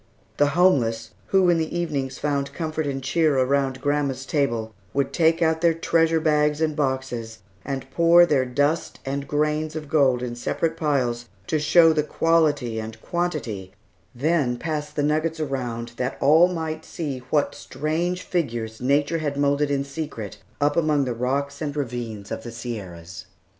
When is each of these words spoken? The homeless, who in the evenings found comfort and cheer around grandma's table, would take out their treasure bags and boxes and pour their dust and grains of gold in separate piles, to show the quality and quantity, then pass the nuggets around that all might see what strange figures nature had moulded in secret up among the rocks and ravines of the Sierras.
The 0.37 0.47
homeless, 0.57 1.11
who 1.27 1.47
in 1.51 1.59
the 1.59 1.77
evenings 1.77 2.17
found 2.17 2.53
comfort 2.55 2.87
and 2.87 3.03
cheer 3.03 3.37
around 3.37 3.81
grandma's 3.81 4.25
table, 4.25 4.73
would 4.95 5.13
take 5.13 5.43
out 5.43 5.61
their 5.61 5.75
treasure 5.75 6.19
bags 6.19 6.59
and 6.59 6.75
boxes 6.75 7.37
and 7.63 7.87
pour 7.91 8.25
their 8.25 8.43
dust 8.43 8.99
and 9.05 9.27
grains 9.27 9.75
of 9.75 9.87
gold 9.89 10.23
in 10.23 10.35
separate 10.35 10.75
piles, 10.75 11.29
to 11.45 11.59
show 11.59 11.93
the 11.93 12.01
quality 12.01 12.79
and 12.79 12.99
quantity, 12.99 13.73
then 14.15 14.57
pass 14.57 14.89
the 14.89 15.03
nuggets 15.03 15.39
around 15.39 15.89
that 15.97 16.17
all 16.19 16.47
might 16.47 16.83
see 16.83 17.19
what 17.29 17.53
strange 17.53 18.23
figures 18.23 18.81
nature 18.81 19.19
had 19.19 19.37
moulded 19.37 19.69
in 19.69 19.83
secret 19.83 20.37
up 20.59 20.75
among 20.75 21.05
the 21.05 21.13
rocks 21.13 21.61
and 21.61 21.75
ravines 21.75 22.31
of 22.31 22.41
the 22.41 22.49
Sierras. 22.51 23.27